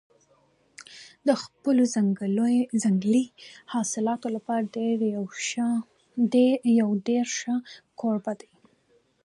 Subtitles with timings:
[0.03, 1.83] افغانستان د خپلو
[2.83, 3.25] ځنګلي
[3.73, 4.65] حاصلاتو لپاره
[6.79, 7.55] یو ډېر ښه
[7.99, 8.51] کوربه دی.